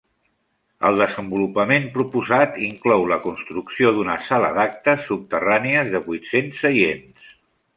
[0.87, 7.31] El desenvolupament proposat inclou la construcció d'una sala d'actes subterrànies de vuit-cents seients.